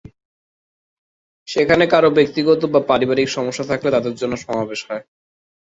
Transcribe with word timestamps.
সেখানে 1.47 1.83
কারো 1.87 2.09
ব্যক্তিগত 2.17 2.61
বা 2.73 2.79
পারিবারিক 2.89 3.27
সমস্যা 3.29 3.65
থাকলে 3.67 3.89
তাদের 3.91 4.13
জন্য 4.15 4.33
সমাবেশ 4.43 4.79
হয়। 4.87 5.03